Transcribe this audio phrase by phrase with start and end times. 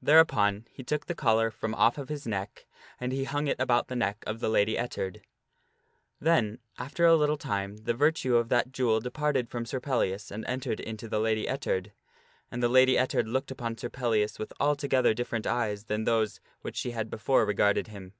[0.00, 1.14] Thereupon he took the_.
[1.14, 2.64] Sir Pellias lets collar from off of his neck,
[2.98, 5.20] and he hung it about the neck of the Lady Ettard the Lady Ettard.
[5.20, 6.18] wear the collar.
[6.20, 10.46] Then, after a little time the virtue of that jewel departed from Sir Pellias and
[10.46, 11.92] entered into the Lady Ettard,
[12.50, 16.62] and the Lady Ettard looked upon Sir Pellias with altogether different eyes than those with
[16.62, 18.14] which she had before regarded him.